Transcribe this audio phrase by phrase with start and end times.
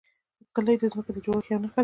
[0.55, 1.79] کلي د ځمکې د جوړښت یوه نښه ده.